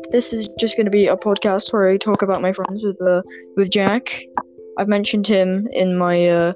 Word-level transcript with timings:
podcast. 0.00 0.12
This 0.12 0.32
is 0.32 0.48
just 0.58 0.76
going 0.76 0.86
to 0.86 0.90
be 0.90 1.06
a 1.06 1.16
podcast 1.16 1.72
where 1.72 1.88
I 1.88 1.96
talk 1.96 2.22
about 2.22 2.42
my 2.42 2.52
friends 2.52 2.82
with 2.82 3.00
uh, 3.00 3.22
with 3.56 3.70
Jack. 3.70 4.10
I've 4.78 4.88
mentioned 4.88 5.26
him 5.26 5.68
in 5.72 5.98
my 5.98 6.28
uh, 6.28 6.52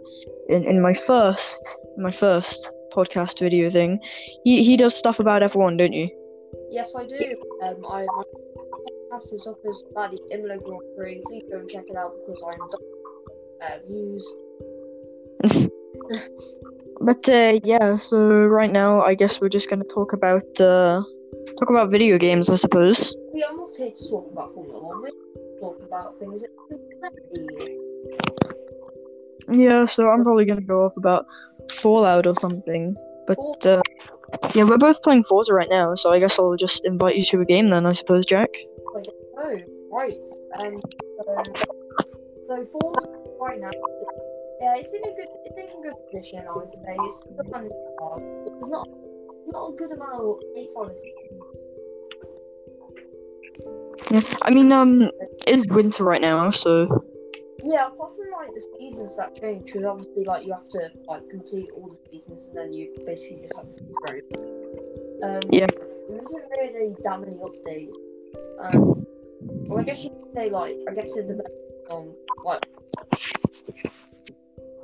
in, 0.49 0.65
in 0.65 0.83
my 0.83 0.95
first 0.95 1.77
my 1.99 2.11
first 2.11 2.71
podcast 2.93 3.41
video 3.41 3.71
thing. 3.71 4.01
He 4.45 4.63
he 4.65 4.77
does 4.77 4.95
stuff 4.95 5.21
about 5.21 5.43
F1, 5.43 5.79
don't 5.79 5.93
you? 5.93 6.09
Yes, 6.71 6.95
I 6.97 7.07
do. 7.07 7.37
Um, 7.63 7.77
I 7.89 8.07
my 8.07 8.25
podcast 9.11 9.33
is 9.33 9.47
up 9.47 9.59
as 9.69 9.83
about 9.91 10.11
the 10.11 10.21
Imola 10.33 10.59
Grand 10.59 10.83
Prix. 10.97 11.23
Please 11.27 11.45
go 11.51 11.59
and 11.59 11.71
check 11.71 11.85
it 11.89 11.97
out 11.97 12.13
because 12.27 12.43
I'm 12.47 12.61
uh, 13.63 13.79
views. 13.89 14.35
But 17.01 17.29
uh, 17.29 17.61
yeah, 17.65 17.99
so 17.99 18.47
right 18.47 18.71
now 18.71 19.03
I 19.03 19.15
guess 19.15 19.41
we're 19.41 19.49
just 19.49 19.69
gonna 19.69 19.85
talk 19.85 20.13
about 20.13 20.61
uh, 20.61 21.03
talk 21.59 21.71
about 21.71 21.91
video 21.91 22.19
games, 22.19 22.51
I 22.51 22.57
suppose. 22.57 23.15
We 23.33 23.43
are 23.43 23.55
not 23.57 23.71
here 23.77 23.91
to 23.91 24.09
talk 24.09 24.31
about 24.33 24.55
Formula 24.55 24.81
One. 24.83 25.05
To 25.05 25.11
talk 25.61 25.81
about 25.83 26.19
things 26.19 26.43
that 26.43 26.51
Yeah, 29.49 29.85
so 29.85 30.11
I'm 30.11 30.25
probably 30.25 30.45
gonna 30.45 30.61
go 30.61 30.85
off 30.85 30.97
about 30.97 31.27
Fallout 31.71 32.27
or 32.27 32.35
something. 32.41 32.97
But 33.27 33.67
uh, 33.67 33.83
yeah, 34.55 34.65
we're 34.65 34.79
both 34.79 35.03
playing 35.03 35.25
Forza 35.25 35.55
right 35.55 35.71
now, 35.71 35.95
so 35.95 36.11
I 36.11 36.19
guess 36.19 36.39
I'll 36.39 36.57
just 36.57 36.85
invite 36.85 37.17
you 37.17 37.23
to 37.25 37.41
a 37.41 37.45
game 37.45 37.71
then, 37.71 37.87
I 37.87 37.93
suppose, 37.93 38.27
Jack. 38.27 38.51
Oh, 39.37 39.59
right. 39.91 40.19
Um, 40.59 40.75
so, 41.25 41.45
so 42.49 42.65
Forza 42.73 43.09
right 43.41 43.61
now 43.61 43.71
yeah, 44.65 44.77
it's 44.77 44.93
in 44.93 45.03
a 45.05 45.15
good, 45.15 45.29
it's 45.45 45.59
in 45.59 45.69
a 45.79 45.83
good 45.83 45.95
position. 46.11 46.45
I 46.49 46.57
would 46.57 46.73
say 46.75 46.97
it's 46.97 47.23
part. 47.51 47.67
Not, 48.67 48.89
not 49.53 49.69
a 49.69 49.77
good 49.77 49.93
amount 49.93 50.15
of 50.15 50.39
it's 50.55 50.75
on 50.77 50.91
Yeah, 54.11 54.37
I 54.43 54.51
mean, 54.51 54.73
um, 54.73 55.11
it's 55.47 55.67
winter 55.69 56.05
right 56.05 56.21
now, 56.21 56.51
so. 56.51 57.05
Yeah, 57.63 57.87
apart 57.89 58.13
from 58.15 58.31
like 58.33 58.55
the 58.55 58.67
seasons 58.79 59.17
that 59.17 59.35
change, 59.41 59.67
because 59.67 59.85
obviously, 59.85 60.25
like 60.25 60.45
you 60.45 60.53
have 60.53 60.69
to 60.71 60.91
like 61.09 61.29
complete 61.31 61.71
all 61.75 61.89
the 61.89 61.99
seasons, 62.11 62.47
and 62.49 62.57
then 62.57 62.73
you 62.75 62.95
basically 63.07 63.43
just 63.43 63.57
have 63.57 63.75
to 63.75 63.83
go. 64.07 65.27
Um, 65.27 65.41
yeah. 65.51 65.67
There 66.09 66.21
isn't 66.21 66.45
really 66.51 66.95
that 67.05 67.21
many 67.21 67.37
updates. 67.37 67.95
Um, 68.61 69.07
well, 69.67 69.81
I 69.81 69.85
guess 69.85 70.05
you 70.05 70.11
could 70.11 70.35
say 70.35 70.51
like 70.51 70.77
I 70.89 70.95
guess 70.95 71.09
it 71.17 71.27
depends 71.27 71.49
on 71.89 72.13
like 72.45 72.65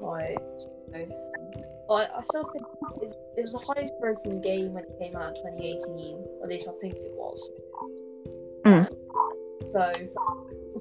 Right. 0.00 0.38
So, 0.58 1.06
I, 1.90 2.08
I 2.16 2.22
still 2.22 2.50
think 2.52 2.64
it, 3.41 3.42
was 3.42 3.52
the 3.52 3.58
highest 3.58 3.94
grossing 4.02 4.42
game 4.42 4.74
when 4.74 4.84
it 4.84 4.98
came 4.98 5.16
out 5.16 5.28
in 5.28 5.34
2018. 5.36 6.24
At 6.42 6.48
least 6.48 6.69
I 6.69 6.72
think 6.80 6.94
it 6.94 7.12
was. 7.16 7.50
Mm. 8.64 8.86
So, 9.72 9.92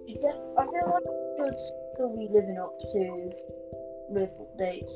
def- 0.08 0.58
I 0.58 0.64
feel 0.66 0.88
like 0.92 1.04
it 1.06 1.16
should 1.38 1.60
still 1.96 2.16
be 2.16 2.28
living 2.30 2.58
up 2.60 2.78
to 2.92 3.32
with 4.10 4.32
updates 4.40 4.92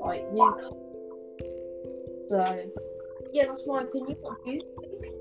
like 0.00 0.30
new. 0.32 0.50
So, 2.28 2.70
yeah, 3.32 3.46
that's 3.46 3.66
my 3.66 3.82
opinion. 3.82 4.16
What 4.20 4.44
do 4.44 4.50
you 4.50 4.60
think? 5.00 5.14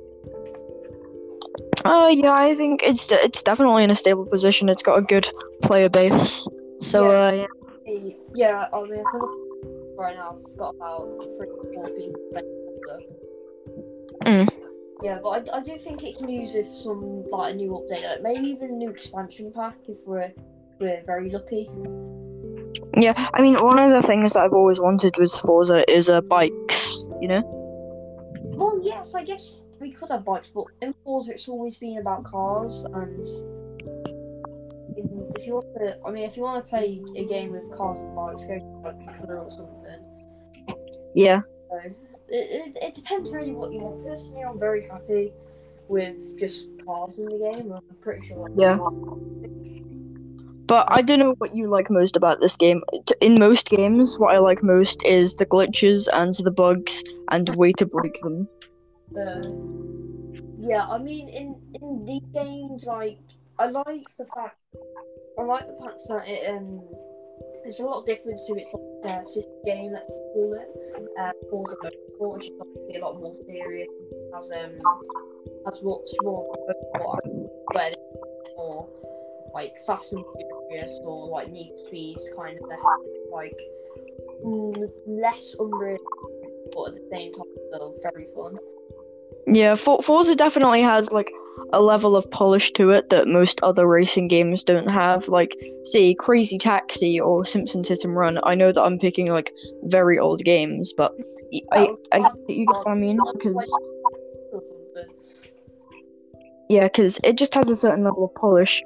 Uh, 1.86 2.10
yeah, 2.12 2.32
I 2.32 2.56
think 2.56 2.82
it's 2.82 3.12
it's 3.12 3.44
definitely 3.44 3.84
in 3.84 3.92
a 3.92 3.96
stable 3.96 4.26
position. 4.26 4.70
It's 4.70 4.84
got 4.84 4.98
a 4.98 5.02
good 5.02 5.30
player 5.62 5.90
base. 5.90 6.48
So, 6.80 7.12
Yeah. 7.12 7.28
uh, 7.28 7.32
yeah. 7.32 7.48
Yeah, 8.34 8.66
I 8.74 8.82
mean, 8.84 9.04
I 9.06 9.18
look 9.18 9.53
right 9.98 10.16
now. 10.16 10.38
I've 10.38 10.58
got 10.58 10.76
about 10.76 11.08
three 11.38 11.48
or 11.48 11.74
four 11.74 11.90
people. 11.90 12.24
Mm. 14.26 14.50
Yeah, 15.04 15.20
but 15.22 15.50
I, 15.50 15.58
I 15.58 15.64
do 15.64 15.78
think 15.78 16.04
it 16.04 16.18
can 16.18 16.30
use 16.30 16.54
with 16.54 16.68
some 16.68 17.30
like 17.30 17.54
a 17.54 17.58
new 17.58 17.72
update, 17.72 18.04
like 18.04 18.22
maybe 18.22 18.48
even 18.48 18.70
a 18.70 18.74
new 18.74 18.90
expansion 18.90 19.52
pack 19.54 19.76
if 19.88 19.98
we're 20.06 20.32
we're 20.80 21.04
very 21.06 21.30
lucky. 21.30 21.70
Yeah, 22.96 23.14
I 23.34 23.42
mean, 23.42 23.56
one 23.56 23.80
of 23.80 23.92
the 23.92 24.08
things 24.08 24.34
that 24.34 24.44
I've 24.44 24.54
always 24.54 24.80
wanted 24.80 25.18
with 25.18 25.32
Forza 25.32 25.84
is 25.92 26.10
uh, 26.10 26.22
bikes, 26.22 27.06
you 27.20 27.28
know? 27.28 27.42
Well, 28.56 28.80
yes, 28.84 29.16
I 29.16 29.24
guess 29.24 29.62
we 29.80 29.92
could 29.92 30.10
have 30.10 30.24
bikes, 30.24 30.50
but 30.54 30.66
in 30.82 30.94
Forza 31.04 31.34
it's 31.34 31.48
always 31.48 31.76
been 31.76 31.98
about 31.98 32.24
cars, 32.24 32.86
and 32.94 33.26
if 35.36 35.48
you 35.48 35.54
want 35.54 35.68
to, 35.78 35.98
I 36.06 36.12
mean, 36.12 36.24
if 36.24 36.38
you 36.38 36.44
want 36.44 36.66
to 36.66 36.70
play 36.70 37.02
a 37.16 37.26
game 37.26 37.52
with 37.52 37.72
cars 37.76 38.00
and 38.00 38.16
bikes, 38.16 38.44
go 38.44 38.60
to 38.60 38.66
like 38.84 39.30
or 39.30 39.52
something. 39.52 40.78
Yeah. 41.16 41.42
So 41.70 41.78
it, 41.84 41.96
it, 42.30 42.78
it 42.82 42.94
depends 42.96 43.32
really 43.32 43.54
what 43.54 43.72
you 43.72 43.80
want. 43.80 44.06
Personally, 44.06 44.44
I'm 44.44 44.60
very 44.60 44.88
happy 44.88 45.32
with 45.88 46.40
just 46.40 46.86
cars 46.86 47.20
in 47.20 47.26
the 47.26 47.52
game. 47.54 47.72
I'm 47.72 47.96
pretty 48.02 48.26
sure. 48.28 48.50
Yeah. 48.56 48.78
But 50.66 50.88
I 50.92 51.02
don't 51.02 51.20
know 51.20 51.36
what 51.38 51.56
you 51.56 51.70
like 51.70 51.90
most 51.90 52.16
about 52.16 52.40
this 52.40 52.56
game. 52.56 52.82
In 53.22 53.38
most 53.40 53.70
games, 53.70 54.18
what 54.18 54.34
I 54.34 54.40
like 54.40 54.64
most 54.64 55.04
is 55.06 55.36
the 55.36 55.46
glitches 55.46 56.08
and 56.14 56.34
the 56.34 56.52
bugs 56.52 57.04
and 57.32 57.48
the 57.48 57.58
way 57.58 57.74
to 57.74 57.86
break 57.86 58.20
them. 58.22 58.48
Uh, 59.16 59.42
yeah, 60.60 60.88
I 60.88 60.98
mean, 60.98 61.30
in 61.30 61.56
in 61.82 62.06
these 62.06 62.24
games, 62.34 62.86
like 62.86 63.20
I 63.60 63.68
like 63.68 64.08
the 64.18 64.26
fact, 64.34 64.58
I 65.38 65.42
like 65.44 65.68
the 65.68 65.84
fact 65.84 66.02
that 66.10 66.28
it 66.28 66.50
um, 66.50 66.82
there's 67.64 67.80
a 67.80 67.84
lot 67.84 68.00
of 68.00 68.06
difference 68.06 68.46
to 68.48 68.56
its 68.56 68.74
like 69.04 69.16
uh, 69.16 69.26
sister 69.26 69.52
game. 69.66 69.92
Let's 69.94 70.20
call 70.34 70.54
it. 70.54 70.70
Uh, 71.20 71.32
Forza 71.50 71.76
Motorsport, 71.84 72.34
which 72.36 72.46
is 72.46 72.52
obviously 72.60 72.96
a 72.98 73.06
lot 73.06 73.20
more 73.20 73.34
serious. 73.46 73.90
Has 74.34 74.52
um, 74.52 74.72
has 75.66 75.82
much 75.84 76.10
more 76.22 76.56
where 77.74 77.90
it's 77.90 78.56
more 78.58 78.90
like 79.54 79.74
Fast 79.86 80.14
and 80.14 80.26
Furious 80.70 81.00
or 81.04 81.30
like 81.30 81.50
Need 81.52 81.74
Speeds 81.88 82.30
kind 82.36 82.58
of 82.58 82.80
like 83.32 83.58
mm, 84.46 84.90
less 85.08 85.56
unreal, 85.60 85.98
but 86.74 86.90
at 86.90 86.96
the 86.96 87.08
same 87.12 87.34
time 87.34 87.44
still 87.70 87.96
very 88.02 88.28
fun. 88.36 88.58
Yeah, 89.48 89.76
For- 89.76 90.02
Forza 90.02 90.36
definitely 90.36 90.82
has 90.82 91.12
like 91.12 91.32
a 91.74 91.82
level 91.82 92.16
of 92.16 92.30
polish 92.32 92.72
to 92.72 92.92
it 92.92 93.10
that 93.10 93.28
most 93.28 93.60
other 93.64 93.88
racing 93.88 94.28
games 94.28 94.64
don't 94.64 94.90
have. 94.90 95.28
Like, 95.28 95.56
say, 95.84 96.14
Crazy 96.14 96.58
Taxi 96.58 97.20
or 97.20 97.44
Simpsons 97.44 97.90
Hit 97.90 98.04
and 98.04 98.16
Run. 98.16 98.40
I 98.44 98.56
know 98.56 98.72
that 98.72 98.82
I'm 98.82 99.00
picking 99.00 99.28
like 99.32 99.52
very 99.84 100.20
old 100.20 100.44
games, 100.44 100.94
but 100.96 101.12
I, 101.72 101.88
oh, 101.88 101.98
I, 102.12 102.18
I 102.20 102.32
you 102.48 102.68
get 102.68 102.78
what 102.78 102.88
I 102.88 102.96
mean? 102.96 103.20
Because 103.34 103.78
Yeah, 106.70 106.84
because 106.84 107.20
it 107.24 107.38
just 107.38 107.54
has 107.56 107.70
a 107.70 107.76
certain 107.76 108.04
level 108.04 108.26
of 108.26 108.36
polish. 108.36 108.82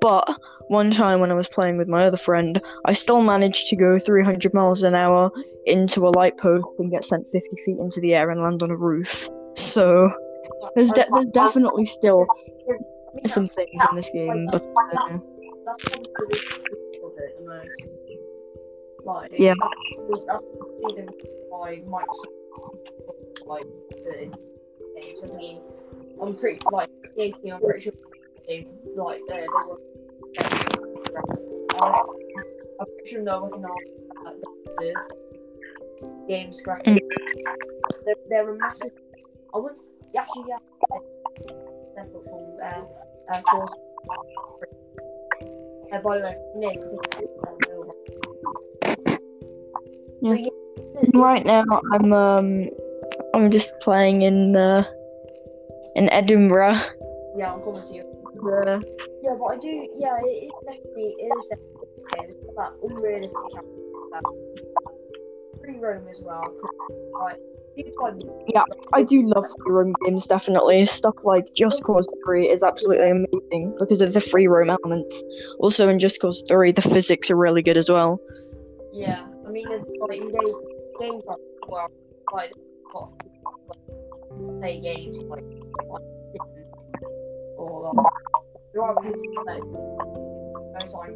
But 0.00 0.28
one 0.68 0.90
time 0.90 1.20
when 1.20 1.30
I 1.30 1.34
was 1.34 1.48
playing 1.48 1.76
with 1.76 1.88
my 1.88 2.04
other 2.04 2.16
friend, 2.16 2.60
I 2.84 2.92
still 2.92 3.22
managed 3.22 3.68
to 3.68 3.76
go 3.76 3.98
300 3.98 4.52
miles 4.54 4.82
an 4.82 4.94
hour 4.94 5.30
into 5.66 6.06
a 6.06 6.10
light 6.10 6.38
post 6.38 6.66
and 6.78 6.90
get 6.90 7.04
sent 7.04 7.24
50 7.32 7.48
feet 7.64 7.78
into 7.78 8.00
the 8.00 8.14
air 8.14 8.30
and 8.30 8.42
land 8.42 8.62
on 8.62 8.70
a 8.70 8.76
roof. 8.76 9.28
So 9.54 10.12
there's, 10.74 10.92
de- 10.92 11.06
there's 11.12 11.26
definitely 11.26 11.84
still 11.84 12.26
some 13.26 13.48
things 13.48 13.82
in 13.90 13.96
this 13.96 14.10
game, 14.10 14.46
but 14.50 14.62
uh, 14.62 15.18
That's 15.64 15.84
probably 15.84 16.10
the 16.18 16.26
reason 16.28 16.62
of 17.04 17.12
it 17.18 17.38
the 17.38 17.44
most. 17.46 17.82
Like, 19.04 19.32
Yeah. 19.38 19.54
That's 19.60 20.24
that's 20.26 20.42
the 20.42 20.64
reason 20.86 21.08
like. 23.46 23.66
I 25.22 25.36
mean, 25.36 25.60
I'm 26.20 26.34
pretty 26.36 26.58
like 26.70 26.88
I'm 27.18 27.60
pretty 27.60 27.80
sure 27.80 27.92
like 28.96 29.20
they, 29.28 29.36
they 29.36 29.46
were. 29.48 29.78
I- 31.80 32.04
I'm 32.80 32.86
pretty 32.86 33.10
sure 33.10 33.22
no 33.22 33.42
one 33.44 33.52
can 33.52 33.64
argue 33.64 34.94
games 36.28 36.60
graphics. 36.66 36.98
They're, 38.04 38.14
they're 38.28 38.50
a 38.54 38.58
massive. 38.58 38.92
I 39.54 39.58
would 39.58 39.76
yeah. 40.12 40.24
Yeah. 40.34 40.56
Yeah, 50.22 50.36
right 51.14 51.44
now 51.44 51.64
I'm 51.92 52.12
um 52.12 52.68
I'm 53.34 53.50
just 53.50 53.72
playing 53.80 54.22
in 54.22 54.54
uh 54.56 54.84
in 55.96 56.08
Edinburgh. 56.10 56.76
yeah, 57.36 57.52
I'm 57.52 57.62
coming 57.62 57.82
to 57.82 57.92
you. 57.92 58.04
Uh, 58.42 58.80
Yeah, 59.22 59.34
but 59.38 59.46
I 59.46 59.56
do. 59.58 59.88
Yeah, 59.94 60.16
it 60.22 60.52
definitely 60.64 61.16
it 61.18 61.30
is 61.38 61.46
definitely 61.48 62.36
that 62.56 62.72
unrealistic. 62.82 63.52
Free 65.60 65.78
roam 65.78 66.08
as 66.08 66.20
well. 66.20 66.52
Like, 67.20 67.38
find 67.98 68.22
I 68.92 69.02
do 69.02 69.22
love 69.26 69.46
free 69.46 69.72
roam 69.72 69.94
games, 70.04 70.26
definitely. 70.26 70.84
Stuff 70.86 71.14
like 71.24 71.46
Just 71.54 71.82
Cause 71.84 72.06
3 72.24 72.48
is 72.48 72.62
absolutely 72.62 73.10
amazing 73.10 73.74
because 73.78 74.02
of 74.02 74.12
the 74.12 74.20
free 74.20 74.46
roam 74.46 74.70
element. 74.70 75.12
Also, 75.58 75.88
in 75.88 75.98
Just 75.98 76.20
Cause 76.20 76.44
3, 76.48 76.72
the 76.72 76.82
physics 76.82 77.30
are 77.30 77.36
really 77.36 77.62
good 77.62 77.76
as 77.76 77.88
well. 77.88 78.20
Yeah, 78.92 79.24
I 79.46 79.50
mean, 79.50 79.68
there's 79.68 79.86
like 80.00 80.18
in 80.18 80.30
games, 80.32 80.54
games 81.00 81.22
like 81.26 81.38
well, 81.66 81.88
like 82.32 82.52
like, 82.94 83.08
play 84.60 84.80
games 84.80 85.18
like, 85.28 85.44
like 85.88 86.02
or 87.56 87.92
like, 87.94 88.06
there 88.74 88.82
are 88.82 89.00
people 89.00 89.44
that 89.46 89.60
those 90.80 90.94
like, 90.94 91.10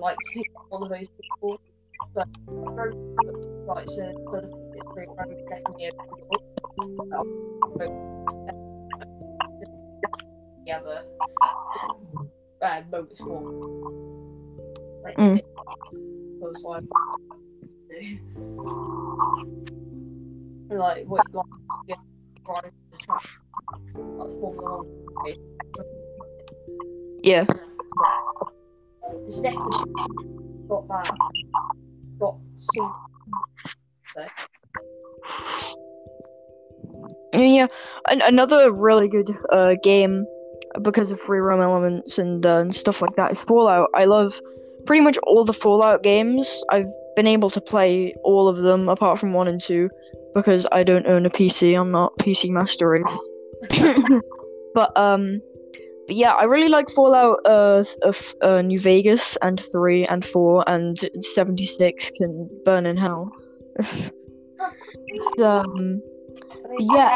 like 0.00 0.16
to 0.16 0.34
be 0.34 0.44
one 0.68 0.82
of 0.82 0.88
those 0.88 1.08
people. 1.08 1.60
So, 2.14 2.22
like, 3.66 3.88
so, 3.88 4.02
of, 4.34 4.50
very 4.94 5.06
definitely 5.06 5.88
a 5.88 7.86
together 10.56 11.02
uh. 12.60 13.42
Like, 15.02 15.16
Mm. 15.16 15.40
like, 15.40 15.44
like 20.70 21.04
what 21.06 21.26
like 21.34 21.46
yeah, 21.88 21.96
driving 22.44 22.70
the 22.92 22.98
track, 22.98 23.24
like 23.96 24.30
Formula 24.40 24.78
One. 24.78 25.34
Yeah. 27.22 27.44
It's 29.26 29.40
definitely 29.42 29.94
got 30.68 30.88
that, 30.88 31.14
got 32.18 32.36
some. 32.56 32.92
Yeah. 37.46 37.66
An- 38.08 38.22
another 38.22 38.72
really 38.72 39.08
good 39.08 39.36
uh, 39.50 39.76
game 39.82 40.26
because 40.82 41.10
of 41.10 41.20
free 41.20 41.40
roam 41.40 41.60
elements 41.60 42.18
and, 42.18 42.44
uh, 42.46 42.58
and 42.58 42.74
stuff 42.74 43.02
like 43.02 43.16
that 43.16 43.32
is 43.32 43.40
Fallout. 43.40 43.90
I 43.94 44.04
love 44.04 44.40
pretty 44.86 45.02
much 45.02 45.18
all 45.24 45.44
the 45.44 45.52
Fallout 45.52 46.02
games. 46.02 46.62
I've 46.70 46.86
been 47.16 47.26
able 47.26 47.50
to 47.50 47.60
play 47.60 48.14
all 48.24 48.48
of 48.48 48.58
them 48.58 48.88
apart 48.88 49.18
from 49.18 49.32
one 49.32 49.48
and 49.48 49.60
two 49.60 49.90
because 50.34 50.66
I 50.72 50.84
don't 50.84 51.06
own 51.06 51.26
a 51.26 51.30
PC. 51.30 51.78
I'm 51.78 51.90
not 51.90 52.16
PC 52.18 52.50
master 52.50 52.88
race. 52.88 53.02
but 54.74 54.96
um, 54.96 55.40
but 56.06 56.16
yeah, 56.16 56.34
I 56.34 56.44
really 56.44 56.68
like 56.68 56.88
Fallout 56.90 57.40
uh, 57.44 57.84
of 58.02 58.34
uh, 58.42 58.62
New 58.62 58.78
Vegas 58.78 59.36
and 59.42 59.60
three 59.60 60.04
and 60.06 60.24
four 60.24 60.64
and 60.66 60.96
seventy 61.20 61.66
six 61.66 62.10
can 62.10 62.48
burn 62.64 62.86
in 62.86 62.96
hell. 62.96 63.30
um, 65.42 66.02
yeah, 66.78 67.14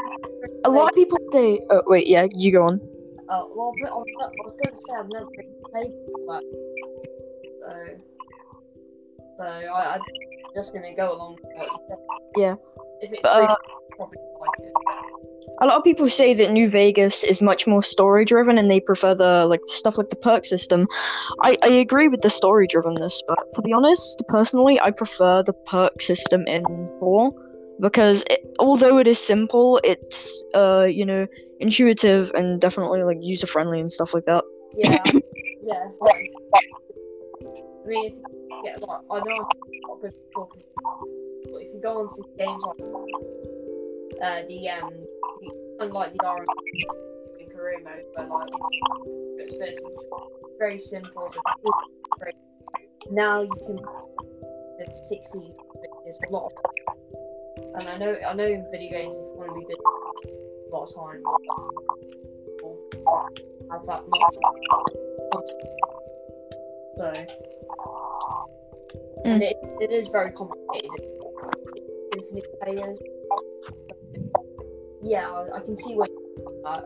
a 0.65 0.71
lot 0.71 0.89
of 0.89 0.95
people 0.95 1.19
say. 1.33 1.61
Oh 1.71 1.83
wait, 1.87 2.07
yeah, 2.07 2.27
you 2.35 2.53
go 2.53 2.65
on. 2.65 2.81
Oh, 3.31 3.51
well, 3.55 3.73
but 3.81 3.91
I 3.91 3.95
was, 3.95 4.05
going 4.63 4.75
to 4.75 4.83
say 4.87 4.95
I've 4.99 5.09
never 5.09 5.27
played 5.73 5.91
that. 6.29 6.43
So, 7.63 9.39
so 9.39 9.45
I, 9.45 9.95
I'm 9.95 10.01
just 10.55 10.73
going 10.73 10.85
to 10.85 10.95
go 10.95 11.15
along 11.15 11.39
with 11.43 11.57
what 11.57 11.69
you 11.71 11.79
said. 11.89 11.99
Yeah. 12.37 12.55
If 13.01 13.13
it's 13.13 13.23
But, 13.23 13.37
free, 13.37 13.47
uh, 13.47 13.57
probably 13.97 14.19
like 14.41 14.51
it. 14.59 14.73
A 15.63 15.67
lot 15.67 15.77
of 15.77 15.85
people 15.85 16.09
say 16.09 16.35
that 16.35 16.51
New 16.51 16.69
Vegas 16.69 17.25
is 17.25 17.41
much 17.41 17.67
more 17.67 17.83
story 17.83 18.25
driven 18.25 18.59
and 18.59 18.71
they 18.71 18.81
prefer 18.81 19.15
the 19.15 19.47
like 19.47 19.61
stuff 19.65 19.97
like 19.97 20.11
the 20.11 20.17
perk 20.17 20.45
system. 20.45 20.87
I, 21.43 21.57
I 21.63 21.69
agree 21.69 22.09
with 22.09 22.23
the 22.23 22.31
story 22.31 22.67
drivenness, 22.67 23.21
but 23.27 23.39
to 23.55 23.63
be 23.63 23.73
honest, 23.73 24.23
personally, 24.29 24.81
I 24.81 24.91
prefer 24.91 25.43
the 25.43 25.53
perk 25.53 26.03
system 26.03 26.47
in 26.47 26.65
four 26.99 27.33
because 27.81 28.25
it, 28.31 28.41
although 28.59 28.99
it 28.99 29.07
is 29.07 29.19
simple, 29.19 29.81
it's 29.85 30.43
uh 30.55 30.87
you 30.89 31.05
know 31.05 31.27
intuitive 31.61 32.31
and 32.35 32.61
definitely 32.61 33.03
like 33.03 33.19
user 33.21 33.47
friendly 33.47 33.81
and 33.81 33.91
stuff 33.91 34.15
like 34.15 34.25
that. 34.25 34.45
Yeah, 34.77 35.03
yeah. 35.63 35.89
I 36.03 37.87
mean, 37.87 38.07
if 38.07 38.15
you 38.15 38.61
get 38.65 38.81
like, 38.81 39.01
I 39.11 39.19
know 39.19 39.31
I'm 39.31 39.47
not 39.89 40.01
good 40.01 40.15
talking, 40.35 40.63
but 41.45 41.61
if 41.61 41.75
you 41.75 41.81
go 41.83 42.01
on 42.01 42.09
to 42.17 42.25
games 42.39 42.65
like 42.65 42.81
uh, 44.23 44.47
the 44.49 44.69
um, 44.71 44.91
the, 45.41 45.77
unlike 45.81 46.13
the 46.15 46.25
R 46.25 46.45
in 47.41 47.51
career 47.51 47.81
mode, 47.85 48.05
where 48.15 48.29
like 48.29 48.49
it's 49.39 49.55
very 50.59 50.79
simple. 50.79 51.31
Now 53.11 53.43
you 53.43 53.51
can 53.67 53.77
the 53.77 55.05
sixties 55.09 55.55
is 56.07 56.21
a 56.27 56.33
lot, 56.33 56.47
of, 56.47 56.84
and 57.75 57.89
I 57.89 57.97
know 57.99 58.17
I 58.29 58.33
know 58.35 58.47
in 58.47 58.67
video 58.71 58.91
games 58.91 59.15
you 59.15 59.35
want 59.37 59.51
to 59.51 59.55
be 59.59 59.67
good 59.67 59.79
a 59.79 60.75
lot 60.75 60.89
of 60.89 60.95
time. 60.95 61.23
Have 63.71 63.87
that 63.87 64.03
much 64.09 64.35
so, 66.97 67.13
and 69.25 69.43
it, 69.43 69.57
it 69.81 69.91
is 69.91 70.09
very 70.09 70.31
complicated. 70.31 70.91
Infinite 72.17 72.45
players. 72.63 72.99
Yeah, 75.03 75.29
I, 75.29 75.57
I 75.57 75.61
can 75.61 75.77
see 75.77 75.95
what. 75.95 76.11
Uh, 76.65 76.83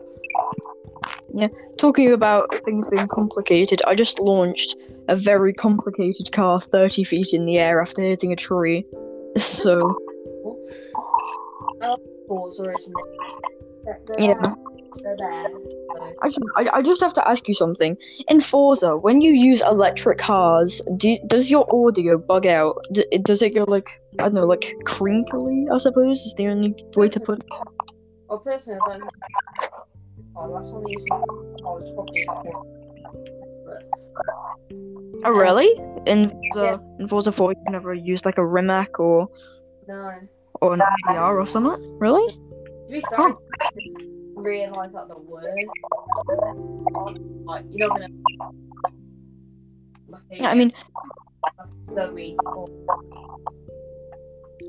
yeah, 1.33 1.47
Talking 1.77 2.11
about 2.11 2.49
things 2.65 2.87
being 2.87 3.07
complicated, 3.07 3.81
I 3.85 3.93
just 3.93 4.19
launched 4.19 4.75
a 5.07 5.15
very 5.15 5.53
complicated 5.53 6.31
car 6.31 6.59
30 6.59 7.03
feet 7.03 7.33
in 7.33 7.45
the 7.45 7.59
air 7.59 7.81
after 7.81 8.01
hitting 8.01 8.33
a 8.33 8.35
tree. 8.35 8.85
So, 9.37 9.95
Forza, 12.29 12.71
isn't 12.77 12.95
it? 12.95 14.07
They're, 14.07 14.19
Yeah. 14.19 14.33
there. 14.41 14.55
They're 15.03 15.17
there. 15.17 15.47
So, 15.49 16.13
actually, 16.23 16.47
I, 16.55 16.69
I 16.77 16.81
just 16.81 17.01
have 17.01 17.13
to 17.13 17.27
ask 17.27 17.47
you 17.47 17.53
something. 17.53 17.97
In 18.27 18.39
Forza, 18.39 18.95
when 18.97 19.21
you 19.21 19.31
use 19.31 19.61
electric 19.61 20.19
cars, 20.19 20.81
do, 20.97 21.17
does 21.27 21.49
your 21.49 21.65
audio 21.73 22.17
bug 22.17 22.45
out? 22.45 22.77
D- 22.91 23.07
does 23.23 23.41
it 23.41 23.55
go 23.55 23.65
like, 23.67 23.89
I 24.19 24.23
don't 24.23 24.35
know, 24.35 24.45
like 24.45 24.73
crinkly, 24.85 25.67
I 25.73 25.77
suppose, 25.77 26.21
is 26.21 26.35
the 26.35 26.47
only 26.47 26.75
way 26.95 27.09
to 27.09 27.19
put 27.19 27.39
it? 27.39 27.45
well, 28.29 28.39
personally, 28.39 28.79
I 28.85 28.89
don't. 28.89 28.99
know. 28.99 29.09
Oh, 30.35 30.45
last 30.47 30.71
time 30.71 30.83
I 30.85 30.89
used 30.89 31.07
I 31.11 31.15
was 31.17 31.91
probably. 31.95 32.27
Oh, 35.25 35.31
um, 35.31 35.37
really? 35.37 35.69
In 36.05 36.29
Forza, 36.53 36.81
in 36.99 37.07
Forza 37.07 37.31
4, 37.31 37.51
you 37.53 37.71
never 37.71 37.93
use 37.93 38.23
like 38.25 38.37
a 38.37 38.45
Rimac 38.45 38.99
or, 38.99 39.27
no. 39.87 40.13
Or 40.61 40.73
an 40.73 40.81
IVR 41.07 41.41
or 41.41 41.47
something? 41.47 41.97
Really? 41.99 42.33
To 42.33 42.89
be 42.89 43.03
oh. 43.11 43.15
fair, 43.15 43.19
I 43.19 43.69
didn't 43.75 44.35
realise 44.35 44.93
that 44.93 45.07
the 45.07 45.17
word. 45.17 45.45
Like, 47.45 47.65
you're 47.71 47.87
not 47.87 47.99
gonna. 47.99 48.13
Yeah, 50.31 50.49
I 50.49 50.55
mean, 50.55 50.71
the 51.95 52.11
week 52.11 52.43
or 52.45 52.67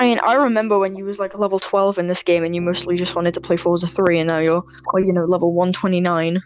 I 0.00 0.04
mean, 0.04 0.20
I 0.22 0.34
remember 0.34 0.78
when 0.78 0.96
you 0.96 1.04
was 1.04 1.18
like 1.18 1.36
level 1.36 1.58
12 1.58 1.98
in 1.98 2.08
this 2.08 2.22
game 2.22 2.42
and 2.42 2.54
you 2.54 2.62
mostly 2.62 2.96
just 2.96 3.14
wanted 3.14 3.34
to 3.34 3.40
play 3.40 3.56
Forza 3.56 3.86
3 3.86 4.20
and 4.20 4.28
now 4.28 4.38
you're, 4.38 4.64
well, 4.92 5.04
you 5.04 5.12
know, 5.12 5.26
level 5.26 5.52
129. 5.52 6.38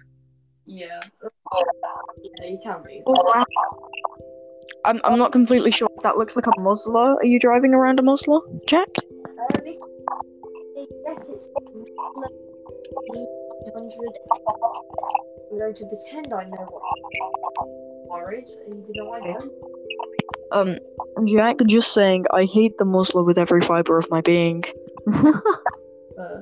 Yeah. 0.66 0.86
Yeah, 1.22 2.46
you 2.48 2.58
can 2.62 2.82
be. 2.84 3.02
Oh, 3.06 3.44
I'm, 4.84 5.00
I'm 5.04 5.18
not 5.18 5.30
completely 5.30 5.70
sure. 5.70 5.88
That 6.02 6.18
looks 6.18 6.34
like 6.34 6.48
a 6.48 6.50
Mosler. 6.58 7.16
Are 7.16 7.24
you 7.24 7.38
driving 7.38 7.74
around 7.74 8.00
a 8.00 8.02
Mosler, 8.02 8.40
Jack? 8.66 8.88
Yes, 9.52 11.28
it's 11.28 11.48
100. 11.52 11.88
I'm 15.50 15.58
going 15.58 15.74
to 15.74 15.86
pretend 15.86 16.32
I 16.32 16.44
know 16.44 16.66
what 16.70 16.82
car 18.10 18.32
is, 18.32 18.50
even 18.66 18.84
though 18.96 19.12
I 19.12 19.20
don't. 19.20 19.52
Um, 20.52 20.78
Jack, 21.26 21.56
just 21.66 21.92
saying, 21.92 22.24
I 22.32 22.44
hate 22.44 22.78
the 22.78 22.84
Mosler 22.84 23.24
with 23.24 23.38
every 23.38 23.60
fiber 23.60 23.98
of 23.98 24.08
my 24.10 24.20
being. 24.20 24.64
Uh, 26.16 26.40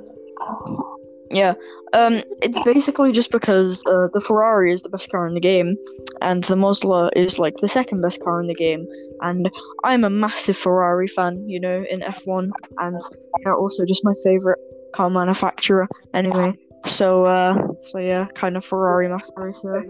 Yeah, 1.33 1.55
um, 1.95 2.23
it's 2.43 2.63
basically 2.63 3.11
just 3.11 3.31
because 3.33 3.83
uh, 3.87 4.09
the 4.13 4.21
Ferrari 4.21 4.71
is 4.71 4.83
the 4.83 4.91
best 4.91 5.11
car 5.11 5.27
in 5.27 5.33
the 5.33 5.41
game, 5.41 5.77
and 6.23 6.45
the 6.45 6.55
Mosler 6.55 7.11
is 7.17 7.39
like 7.39 7.55
the 7.61 7.69
second 7.69 8.01
best 8.01 8.23
car 8.23 8.41
in 8.41 8.47
the 8.47 8.55
game. 8.55 8.87
And 9.21 9.51
I'm 9.85 10.05
a 10.05 10.11
massive 10.11 10.57
Ferrari 10.57 11.09
fan, 11.09 11.49
you 11.49 11.61
know, 11.61 11.85
in 11.91 12.01
F1, 12.01 12.51
and 12.79 13.01
they're 13.45 13.57
also 13.57 13.85
just 13.85 14.05
my 14.05 14.15
favorite 14.25 14.59
car 14.95 15.11
manufacturer. 15.11 15.89
Anyway, 16.15 16.57
so 16.87 17.27
uh, 17.27 17.55
so 17.83 17.99
yeah, 17.99 18.27
kind 18.35 18.57
of 18.57 18.65
Ferrari 18.65 19.09
master 19.09 19.33
racer. 19.37 19.87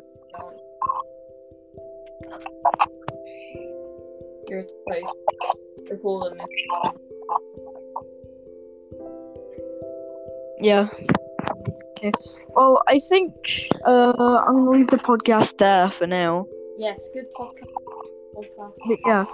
You're 4.48 4.60
a 4.60 4.64
place. 4.86 5.12
They're 5.88 5.98
calling 5.98 6.36
me. 6.36 6.44
Yeah. 10.60 10.88
Okay. 11.98 12.12
Well, 12.54 12.82
I 12.86 12.98
think 12.98 13.34
uh, 13.86 14.12
I'm 14.46 14.54
gonna 14.56 14.70
leave 14.70 14.88
the 14.88 14.96
podcast 14.98 15.58
there 15.58 15.90
for 15.90 16.06
now. 16.06 16.46
Yes, 16.78 17.08
good 17.14 17.26
podcast. 17.38 17.70
But 18.88 18.98
yeah. 19.06 19.24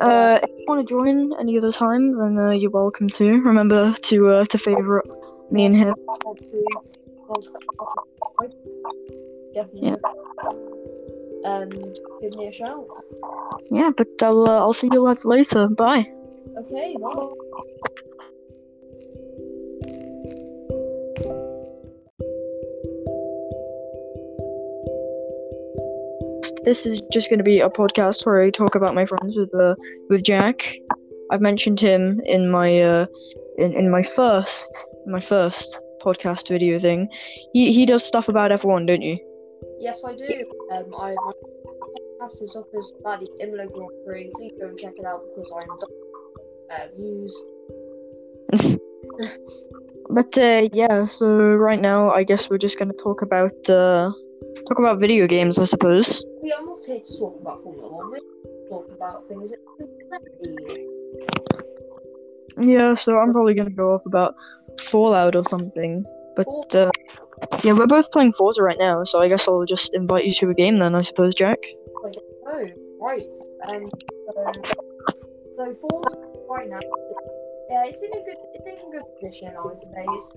Uh, 0.00 0.38
if 0.42 0.50
you 0.50 0.64
want 0.68 0.86
to 0.86 0.92
join 0.94 1.32
any 1.40 1.56
other 1.58 1.72
time, 1.72 2.16
then 2.18 2.38
uh, 2.38 2.50
you're 2.50 2.70
welcome 2.70 3.08
to. 3.10 3.40
Remember 3.40 3.92
to 3.94 4.28
uh, 4.28 4.44
to 4.46 4.58
favorite 4.58 5.06
me 5.50 5.64
and 5.66 5.76
him. 5.76 5.94
Want 6.24 6.38
to- 6.38 6.66
want 7.28 7.42
to- 7.42 7.54
Definitely. 9.54 9.96
Um, 11.44 11.70
give 12.20 12.34
me 12.36 12.48
a 12.48 12.52
shout. 12.52 12.86
Yeah, 13.70 13.90
but 13.96 14.08
I'll 14.22 14.48
uh, 14.48 14.58
I'll 14.58 14.72
see 14.72 14.88
you 14.92 15.00
lads 15.02 15.24
later. 15.24 15.68
Bye. 15.68 16.12
Okay, 16.58 16.96
bye. 17.00 17.90
This 26.64 26.86
is 26.86 27.02
just 27.12 27.30
going 27.30 27.38
to 27.38 27.44
be 27.44 27.60
a 27.60 27.68
podcast 27.68 28.24
where 28.26 28.40
I 28.40 28.50
talk 28.50 28.74
about 28.74 28.94
my 28.94 29.04
friends 29.04 29.36
with 29.36 29.54
uh, 29.54 29.74
with 30.08 30.22
Jack. 30.24 30.62
I've 31.30 31.40
mentioned 31.40 31.80
him 31.80 32.20
in 32.24 32.50
my 32.50 32.80
uh, 32.80 33.06
in, 33.58 33.72
in 33.72 33.90
my 33.90 34.02
first 34.02 34.86
my 35.06 35.20
first 35.20 35.80
podcast 36.02 36.48
video 36.48 36.78
thing. 36.78 37.08
He 37.52 37.72
he 37.72 37.86
does 37.86 38.04
stuff 38.04 38.28
about 38.28 38.50
F1, 38.50 38.86
don't 38.86 39.02
you? 39.02 39.18
Yes, 39.80 40.02
I 40.06 40.14
do. 40.14 40.44
Um, 40.72 40.94
I 40.98 41.14
my 41.14 41.32
podcast 42.20 42.42
is 42.42 42.56
up 42.56 42.66
as 42.78 42.92
about 43.00 43.20
the 43.20 43.28
Imola 43.40 43.66
Grand 43.66 43.90
Prix. 44.06 44.30
Please 44.36 44.52
go 44.60 44.68
and 44.68 44.78
check 44.78 44.94
it 44.96 45.04
out 45.04 45.22
because 45.34 45.50
I'm 45.60 45.70
uh, 46.70 46.86
views. 46.96 47.44
But 50.10 50.36
uh, 50.36 50.68
yeah, 50.72 51.06
so 51.06 51.54
right 51.54 51.80
now 51.80 52.10
I 52.10 52.24
guess 52.24 52.50
we're 52.50 52.58
just 52.58 52.78
gonna 52.78 52.92
talk 52.92 53.22
about 53.22 53.52
uh, 53.68 54.12
talk 54.68 54.78
about 54.78 55.00
video 55.00 55.26
games, 55.26 55.58
I 55.58 55.64
suppose. 55.64 56.22
We 56.44 56.52
are 56.52 56.62
not 56.62 56.78
here 56.84 57.00
to 57.00 57.18
talk 57.18 57.40
about 57.40 57.62
Formula 57.62 57.88
One. 57.90 58.12
To 58.12 58.68
talk 58.68 58.90
about 58.92 59.26
things 59.26 59.54
Yeah, 62.58 62.92
so 62.92 63.18
I'm 63.18 63.32
probably 63.32 63.54
gonna 63.54 63.70
go 63.70 63.94
off 63.94 64.04
about 64.04 64.34
Fallout 64.78 65.36
or 65.36 65.44
something. 65.48 66.04
But 66.36 66.76
uh, 66.76 66.90
yeah, 67.62 67.72
we're 67.72 67.86
both 67.86 68.12
playing 68.12 68.34
Forza 68.34 68.62
right 68.62 68.76
now, 68.78 69.04
so 69.04 69.22
I 69.22 69.28
guess 69.28 69.48
I'll 69.48 69.64
just 69.64 69.94
invite 69.94 70.26
you 70.26 70.32
to 70.32 70.50
a 70.50 70.54
game 70.54 70.78
then, 70.80 70.94
I 70.94 71.00
suppose, 71.00 71.34
Jack. 71.34 71.60
Oh, 72.04 72.68
right. 73.00 73.24
Um, 73.66 73.82
so, 74.34 74.52
so 75.56 75.74
Forza 75.80 76.18
right 76.50 76.68
now. 76.68 76.80
Yeah, 77.70 77.86
it's 77.86 78.02
in 78.02 78.12
a 78.12 78.22
good, 78.22 78.36
it's 78.52 78.66
in 78.66 78.86
a 78.86 78.90
good 78.92 79.04
position. 79.18 79.54
I 79.56 79.64
would 79.64 79.82
say 79.82 80.04
it's 80.08 80.32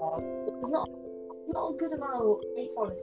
hard. 0.00 0.22
Not, 0.62 0.88
not 1.48 1.74
a 1.74 1.76
good 1.76 1.92
amount 1.92 2.22
of 2.22 2.40
hits 2.56 2.74
on 2.78 2.92
it. 2.92 3.02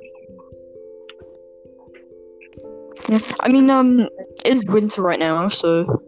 Yeah, 3.09 3.19
I 3.41 3.49
mean, 3.49 3.69
um, 3.69 4.07
it's 4.45 4.63
winter 4.65 5.01
right 5.01 5.19
now, 5.19 5.47
so 5.47 6.01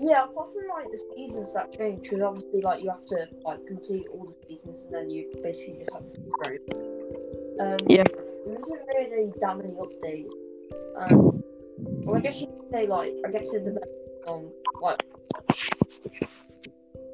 Yeah, 0.00 0.24
apart 0.24 0.48
from 0.52 0.68
like 0.68 0.90
the 0.90 1.02
seasons 1.14 1.54
that 1.54 1.72
change, 1.72 2.02
because 2.02 2.20
obviously 2.20 2.60
like 2.62 2.82
you 2.82 2.90
have 2.90 3.06
to 3.06 3.28
like 3.44 3.64
complete 3.66 4.06
all 4.12 4.26
the 4.26 4.34
seasons 4.48 4.84
and 4.84 4.94
then 4.94 5.10
you 5.10 5.30
basically 5.42 5.78
just 5.78 5.92
have 5.92 6.12
to 6.12 6.18
go. 6.42 7.64
Um, 7.64 7.78
Yeah. 7.88 8.04
There 8.46 8.58
isn't 8.58 8.80
really 8.88 9.32
that 9.40 9.56
many 9.56 9.70
updates. 9.70 10.30
Um, 10.96 11.42
well, 12.04 12.16
I 12.16 12.20
guess 12.20 12.40
you 12.40 12.48
could 12.48 12.70
say 12.72 12.86
like 12.86 13.12
I 13.24 13.30
guess 13.30 13.46
it 13.52 13.64
depends 13.64 13.86
on 14.26 14.50
like 14.80 14.98